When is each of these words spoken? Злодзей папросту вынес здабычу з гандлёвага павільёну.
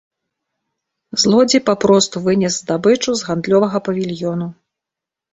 Злодзей 1.23 1.61
папросту 1.67 2.15
вынес 2.27 2.53
здабычу 2.61 3.09
з 3.19 3.27
гандлёвага 3.27 3.77
павільёну. 3.91 4.47